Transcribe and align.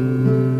Música 0.00 0.59